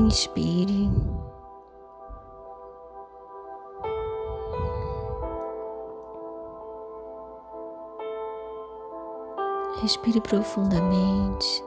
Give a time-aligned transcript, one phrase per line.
[0.00, 0.90] Inspire.
[9.82, 11.62] Respire profundamente.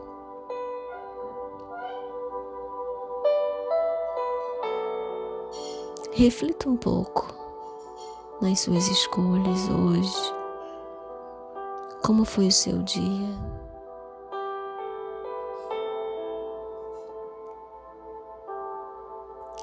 [6.13, 7.27] Reflita um pouco
[8.41, 10.33] nas suas escolhas hoje.
[12.03, 13.62] Como foi o seu dia?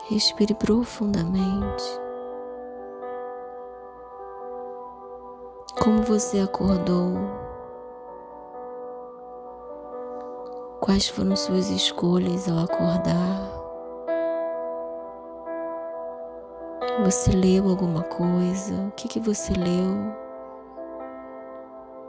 [0.08, 2.00] Respire profundamente.
[5.82, 7.14] Como você acordou?
[10.80, 13.50] Quais foram suas escolhas ao acordar?
[17.04, 18.74] Você leu alguma coisa?
[18.88, 20.12] O que, que você leu?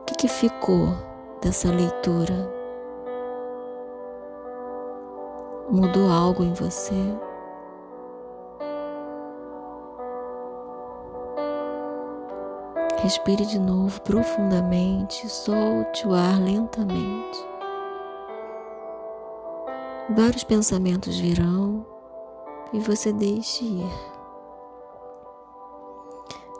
[0.01, 0.89] O que, que ficou
[1.41, 2.51] dessa leitura?
[5.69, 6.95] Mudou algo em você?
[13.11, 17.45] Respire de novo profundamente, solte o ar lentamente.
[20.15, 21.85] Vários pensamentos virão
[22.71, 23.91] e você deixe ir.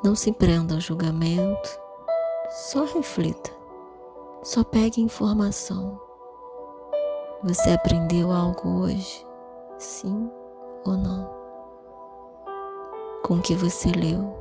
[0.04, 1.80] Não se prenda ao julgamento,
[2.50, 3.50] só reflita,
[4.44, 5.98] só pegue informação.
[7.44, 9.26] Você aprendeu algo hoje?
[9.78, 10.30] Sim
[10.84, 11.34] ou não?
[13.24, 14.41] Com o que você leu?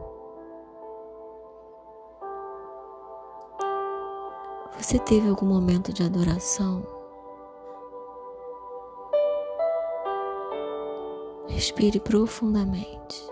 [4.81, 6.83] Você teve algum momento de adoração?
[11.49, 13.31] Respire profundamente.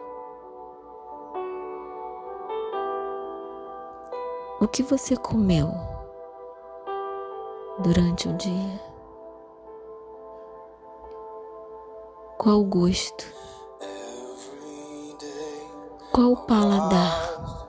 [4.60, 5.70] O que você comeu
[7.78, 8.80] durante o dia?
[12.36, 13.24] Qual o gosto?
[16.12, 17.67] Qual o paladar?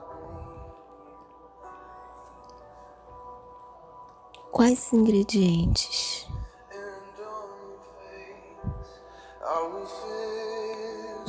[4.52, 6.26] Quais ingredientes?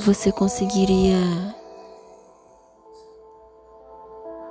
[0.00, 1.16] Você conseguiria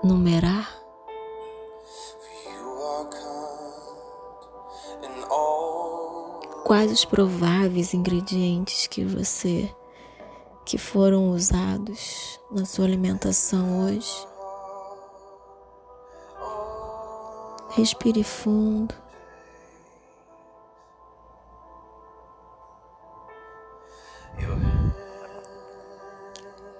[0.03, 0.79] numerar?
[6.63, 9.69] Quais os prováveis ingredientes que você
[10.65, 14.30] que foram usados na sua alimentação hoje?
[17.73, 18.93] Respire fundo.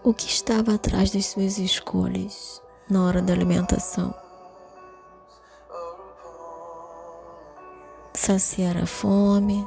[0.04, 4.14] O que estava atrás das suas escolhas na hora da alimentação?
[8.14, 9.66] Saciar a fome,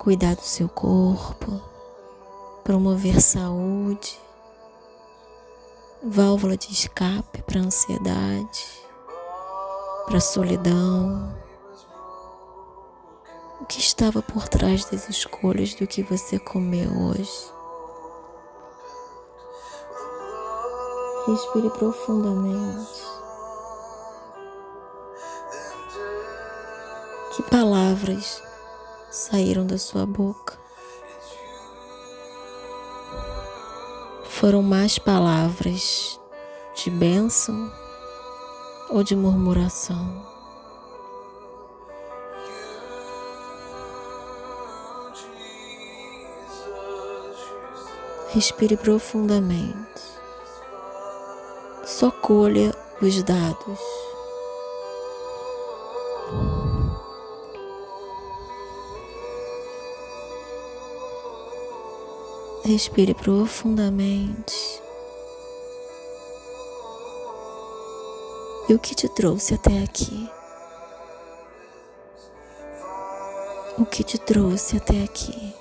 [0.00, 1.62] cuidar do seu corpo,
[2.64, 4.20] promover saúde,
[6.02, 8.81] válvula de escape para a ansiedade
[10.06, 11.34] para a solidão.
[13.60, 17.52] O que estava por trás das escolhas do que você comeu hoje?
[21.26, 23.02] Respire profundamente.
[27.36, 28.42] Que palavras
[29.10, 30.58] saíram da sua boca?
[34.24, 36.20] Foram mais palavras
[36.74, 37.81] de bênção
[38.90, 40.32] ou de murmuração.
[48.28, 50.02] Respire profundamente.
[51.84, 53.78] Só colha os dados.
[62.64, 64.81] Respire profundamente.
[68.72, 70.30] E o que te trouxe até aqui.
[73.78, 75.54] O que te trouxe até aqui.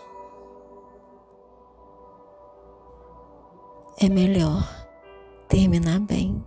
[3.99, 4.63] É melhor
[5.49, 6.41] terminar bem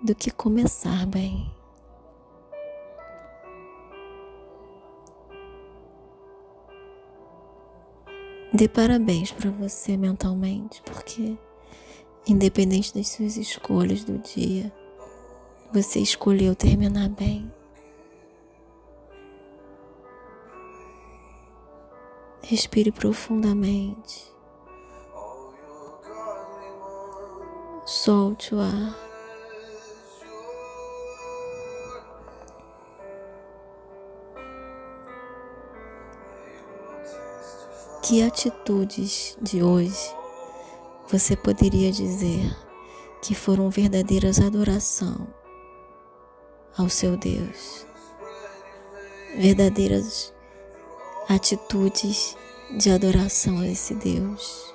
[0.00, 1.52] do que começar bem.
[8.52, 11.36] Dê parabéns para você mentalmente, porque
[12.24, 14.72] independente das suas escolhas do dia,
[15.72, 17.52] você escolheu terminar bem.
[22.42, 24.32] Respire profundamente.
[27.84, 29.08] Solte o ar.
[38.08, 40.16] que atitudes de hoje
[41.10, 42.56] você poderia dizer
[43.20, 45.26] que foram verdadeiras adoração
[46.78, 47.84] ao seu Deus?
[49.36, 50.32] Verdadeiras
[51.28, 52.36] atitudes
[52.78, 54.72] de adoração a esse Deus.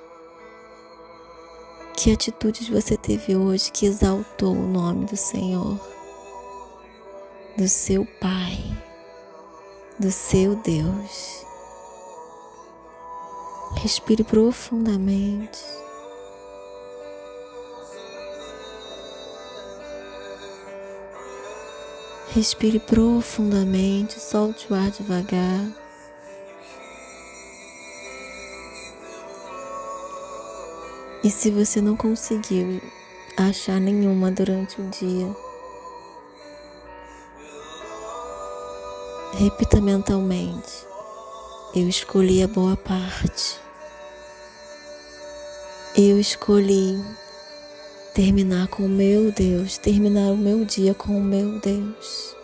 [1.96, 5.80] Que atitudes você teve hoje que exaltou o nome do Senhor,
[7.56, 8.58] do seu Pai,
[9.98, 11.44] do seu Deus?
[13.76, 15.83] Respire profundamente.
[22.34, 25.70] Respire profundamente, solte o ar devagar.
[31.22, 32.82] E se você não conseguiu
[33.36, 35.32] achar nenhuma durante o dia,
[39.34, 40.84] repita mentalmente:
[41.72, 43.60] Eu escolhi a boa parte.
[45.96, 47.00] Eu escolhi
[48.14, 52.36] terminar com o meu Deus, terminar o meu dia com o meu Deus.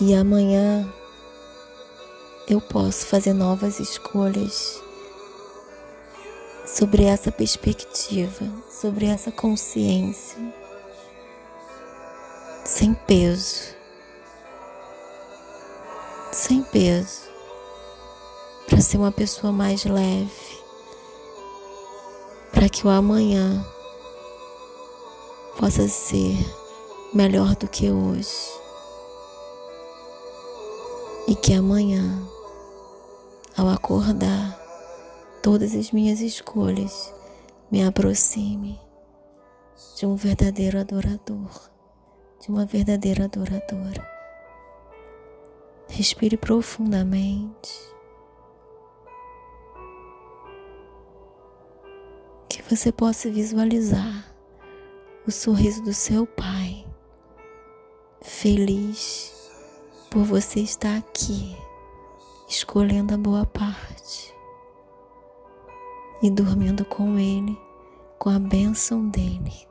[0.00, 0.92] E amanhã
[2.48, 4.82] eu posso fazer novas escolhas
[6.66, 10.36] sobre essa perspectiva, sobre essa consciência,
[12.64, 13.72] sem peso,
[16.32, 17.22] sem peso,
[18.66, 20.58] para ser uma pessoa mais leve,
[22.52, 23.64] para que o amanhã
[25.58, 26.36] possa ser
[27.14, 28.52] melhor do que hoje.
[31.28, 32.22] E que amanhã,
[33.56, 34.58] ao acordar,
[35.42, 37.14] todas as minhas escolhas
[37.70, 38.80] me aproxime
[39.96, 41.70] de um verdadeiro adorador,
[42.40, 44.06] de uma verdadeira adoradora.
[45.88, 47.94] Respire profundamente.
[52.48, 54.33] Que você possa visualizar
[55.26, 56.86] o sorriso do seu Pai,
[58.20, 59.50] feliz
[60.10, 61.56] por você estar aqui,
[62.46, 64.34] escolhendo a boa parte
[66.22, 67.58] e dormindo com Ele,
[68.18, 69.66] com a bênção dele.